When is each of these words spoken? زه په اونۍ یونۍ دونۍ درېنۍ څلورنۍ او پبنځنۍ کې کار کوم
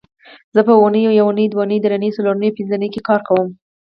زه 0.55 0.61
په 0.67 0.73
اونۍ 0.81 1.01
یونۍ 1.21 1.45
دونۍ 1.49 1.77
درېنۍ 1.81 2.09
څلورنۍ 2.15 2.47
او 2.49 2.55
پبنځنۍ 2.57 2.87
کې 2.93 3.01
کار 3.07 3.21
کوم 3.27 3.47